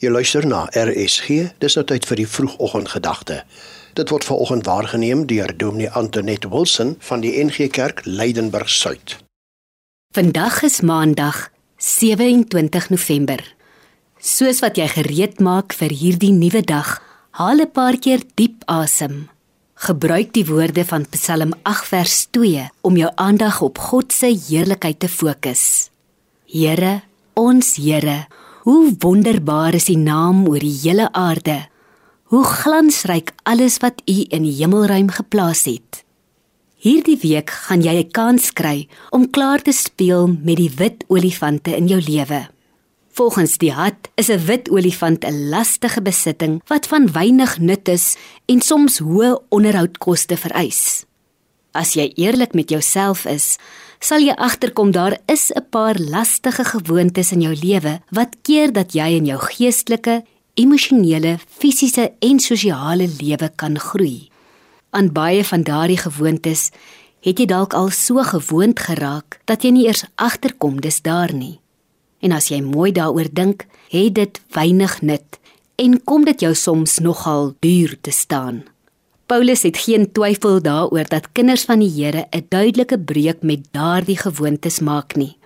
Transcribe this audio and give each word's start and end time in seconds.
Jy 0.00 0.08
luister 0.08 0.46
na 0.48 0.62
RSG. 0.72 1.50
Dis 1.60 1.74
nou 1.76 1.82
tyd 1.84 2.06
vir 2.08 2.22
die 2.22 2.24
vroegoggendgedagte. 2.24 3.42
Dit 3.98 4.08
word 4.08 4.24
vanoggend 4.24 4.64
waargeneem 4.64 5.26
deur 5.28 5.52
Dominee 5.52 5.90
Antoinette 5.92 6.48
Wilson 6.48 6.94
van 7.04 7.20
die 7.20 7.34
NG 7.36 7.68
Kerk 7.68 8.00
Leidenburg 8.08 8.70
Suid. 8.72 9.18
Vandag 10.16 10.62
is 10.64 10.80
Maandag, 10.80 11.50
27 11.76 12.88
November. 12.94 13.44
Soos 14.16 14.64
wat 14.64 14.80
jy 14.80 14.88
gereed 14.88 15.36
maak 15.44 15.76
vir 15.76 15.92
hierdie 15.92 16.32
nuwe 16.32 16.64
dag, 16.64 16.96
haal 17.36 17.60
'n 17.60 17.70
paar 17.70 18.00
keer 18.00 18.24
diep 18.40 18.64
asem. 18.72 19.28
Gebruik 19.76 20.32
die 20.32 20.46
woorde 20.48 20.84
van 20.84 21.04
Psalm 21.12 21.52
8 21.62 21.84
vers 21.84 22.26
2 22.32 22.70
om 22.80 22.96
jou 22.96 23.12
aandag 23.16 23.60
op 23.60 23.78
God 23.78 24.12
se 24.12 24.32
heerlikheid 24.48 25.00
te 25.00 25.08
fokus. 25.08 25.90
Here, 26.48 27.02
ons 27.34 27.76
Here, 27.76 28.26
Hoe 28.60 28.92
wonderbaar 28.98 29.74
is 29.74 29.88
U 29.88 29.94
naam 29.96 30.44
oor 30.44 30.60
die 30.60 30.74
hele 30.82 31.06
aarde. 31.16 31.62
Hoe 32.28 32.42
glansryk 32.44 33.32
alles 33.48 33.78
wat 33.80 34.02
U 34.04 34.16
in 34.28 34.44
die 34.44 34.52
hemelruim 34.58 35.08
geplaas 35.08 35.64
het. 35.64 36.02
Hierdie 36.76 37.16
week 37.22 37.48
gaan 37.50 37.80
jy 37.80 38.04
'n 38.04 38.10
kans 38.12 38.52
kry 38.52 38.88
om 39.10 39.30
klaar 39.30 39.62
te 39.62 39.72
speel 39.72 40.26
met 40.28 40.56
die 40.56 40.70
wit 40.76 41.04
olifante 41.08 41.76
in 41.76 41.88
jou 41.88 42.00
lewe. 42.00 42.48
Volgens 43.10 43.58
die 43.58 43.72
Hat 43.72 44.08
is 44.16 44.28
'n 44.28 44.44
wit 44.44 44.70
olifant 44.70 45.24
'n 45.24 45.48
lastige 45.48 46.02
besitting 46.02 46.60
wat 46.66 46.86
van 46.86 47.12
weinig 47.12 47.58
nut 47.58 47.88
is 47.88 48.16
en 48.46 48.60
soms 48.60 48.98
hoë 48.98 49.40
onderhoudkoste 49.48 50.36
vereis. 50.36 51.04
As 51.72 51.94
jy 51.94 52.12
eerlik 52.14 52.54
met 52.54 52.70
jouself 52.70 53.24
is, 53.24 53.56
sal 54.00 54.24
jy 54.24 54.32
agterkom 54.32 54.90
daar 54.96 55.18
is 55.28 55.52
'n 55.52 55.64
paar 55.70 55.96
lastige 55.98 56.64
gewoontes 56.64 57.32
in 57.32 57.40
jou 57.40 57.54
lewe 57.54 58.00
wat 58.10 58.36
keer 58.42 58.72
dat 58.72 58.92
jy 58.92 59.08
in 59.16 59.26
jou 59.26 59.38
geestelike, 59.38 60.24
emosionele, 60.54 61.38
fisiese 61.48 62.12
en 62.18 62.38
sosiale 62.38 63.08
lewe 63.20 63.50
kan 63.56 63.78
groei. 63.78 64.28
Aan 64.90 65.12
baie 65.12 65.44
van 65.44 65.62
daardie 65.62 65.98
gewoontes 65.98 66.70
het 67.20 67.38
jy 67.38 67.46
dalk 67.46 67.74
al 67.74 67.90
so 67.90 68.22
gewoond 68.22 68.80
geraak 68.80 69.40
dat 69.44 69.62
jy 69.62 69.70
nie 69.70 69.86
eers 69.86 70.04
agterkom 70.16 70.80
dis 70.80 71.02
daar 71.02 71.32
nie. 71.32 71.60
En 72.20 72.32
as 72.32 72.48
jy 72.48 72.60
mooi 72.62 72.92
daaroor 72.92 73.28
dink, 73.32 73.66
het 73.88 74.14
dit 74.14 74.40
weinig 74.52 75.02
nut 75.02 75.38
en 75.76 76.04
kom 76.04 76.24
dit 76.24 76.40
jou 76.40 76.54
soms 76.54 76.98
nogal 76.98 77.54
duur 77.60 77.96
te 78.00 78.10
staan. 78.10 78.64
Paulus 79.30 79.62
het 79.62 79.76
geen 79.78 80.08
twyfel 80.10 80.56
daaroor 80.58 81.06
dat 81.06 81.28
kinders 81.32 81.62
van 81.68 81.78
die 81.78 81.90
Here 81.94 82.26
'n 82.34 82.46
duidelike 82.48 82.98
breuk 82.98 83.42
met 83.42 83.68
daardie 83.70 84.18
gewoontes 84.18 84.80
maak 84.80 85.14
nie. 85.16 85.36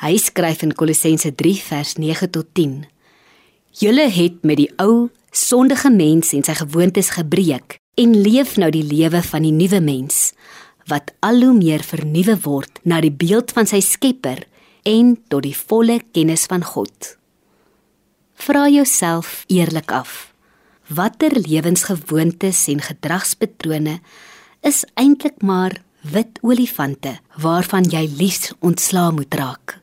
Hy 0.00 0.16
skryf 0.16 0.62
in 0.62 0.74
Kolossense 0.74 1.34
3 1.34 1.62
vers 1.62 1.94
9 1.96 2.30
tot 2.30 2.46
10: 2.52 2.86
Julle 3.70 4.08
het 4.10 4.42
met 4.42 4.56
die 4.56 4.70
ou 4.76 5.10
sondige 5.30 5.90
mens 5.90 6.32
en 6.32 6.42
sy 6.42 6.54
gewoontes 6.54 7.10
gebreek 7.10 7.78
en 7.94 8.20
leef 8.20 8.56
nou 8.56 8.70
die 8.70 8.84
lewe 8.84 9.22
van 9.22 9.42
die 9.42 9.52
nuwe 9.52 9.80
mens 9.80 10.32
wat 10.86 11.12
al 11.20 11.42
hoe 11.42 11.52
meer 11.52 11.82
vernuwe 11.82 12.38
word 12.40 12.80
na 12.82 13.00
die 13.00 13.12
beeld 13.12 13.52
van 13.52 13.66
sy 13.66 13.80
Skepper 13.80 14.46
en 14.82 15.18
tot 15.28 15.42
die 15.42 15.56
volle 15.56 16.00
kennis 16.12 16.46
van 16.46 16.64
God. 16.64 17.16
Vra 18.34 18.68
jouself 18.68 19.44
eerlik 19.48 19.92
af: 19.92 20.27
watter 20.88 21.34
lewensgewoontes 21.36 22.66
en 22.72 22.80
gedragspatrone 22.80 23.98
is 24.66 24.84
eintlik 24.94 25.42
maar 25.42 25.76
wit 26.00 26.38
olifante 26.40 27.18
waarvan 27.36 27.88
jy 27.90 28.06
liefs 28.18 28.52
ontslaa 28.64 29.10
moet 29.10 29.34
raak. 29.34 29.78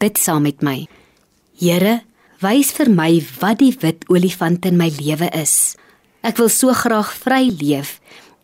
Bid 0.00 0.18
saam 0.18 0.42
met 0.48 0.62
my. 0.64 0.86
Here, 1.60 2.00
wys 2.40 2.72
vir 2.76 2.90
my 2.92 3.20
wat 3.40 3.60
die 3.60 3.74
wit 3.80 4.06
olifant 4.08 4.64
in 4.68 4.78
my 4.80 4.88
lewe 5.00 5.28
is. 5.36 5.76
Ek 6.24 6.40
wil 6.40 6.48
so 6.52 6.72
graag 6.76 7.12
vry 7.16 7.48
leef 7.48 7.98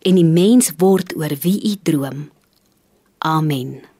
en 0.06 0.16
die 0.20 0.28
mens 0.28 0.72
word 0.80 1.16
oor 1.16 1.32
wie 1.42 1.58
U 1.72 1.76
droom. 1.82 2.26
Amen. 3.24 3.95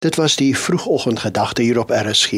Dit 0.00 0.16
was 0.16 0.36
die 0.36 0.58
vroegoggendgedagte 0.58 1.62
hier 1.62 1.78
op 1.78 1.90
RSG, 1.90 2.32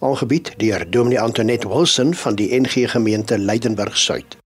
aangebied 0.00 0.54
deur 0.56 0.90
Dominee 0.90 1.20
Antoinette 1.20 1.68
Wilson 1.68 2.14
van 2.14 2.34
die 2.34 2.60
NG 2.60 2.90
Gemeente 2.90 3.38
Leidenburg 3.38 3.96
Suid. 3.96 4.36